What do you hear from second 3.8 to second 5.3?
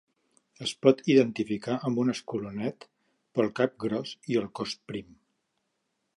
gros i el cos prim.